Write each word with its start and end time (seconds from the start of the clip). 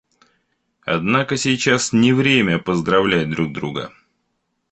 Однако 0.87 1.37
сейчас 1.37 1.93
не 1.93 2.11
время 2.11 2.57
поздравлять 2.57 3.29
друг 3.29 3.53
друга. 3.53 3.93